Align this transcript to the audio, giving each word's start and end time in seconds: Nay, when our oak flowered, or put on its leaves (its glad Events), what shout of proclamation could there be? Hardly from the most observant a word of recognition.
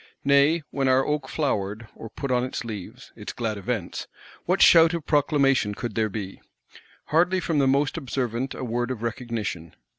Nay, 0.23 0.63
when 0.71 0.87
our 0.87 1.05
oak 1.05 1.29
flowered, 1.29 1.87
or 1.93 2.09
put 2.09 2.31
on 2.31 2.43
its 2.43 2.65
leaves 2.65 3.13
(its 3.15 3.33
glad 3.33 3.55
Events), 3.59 4.07
what 4.45 4.59
shout 4.59 4.95
of 4.95 5.05
proclamation 5.05 5.75
could 5.75 5.93
there 5.93 6.09
be? 6.09 6.41
Hardly 7.13 7.39
from 7.39 7.59
the 7.59 7.67
most 7.67 7.97
observant 7.97 8.55
a 8.55 8.63
word 8.63 8.89
of 8.89 9.03
recognition. 9.03 9.75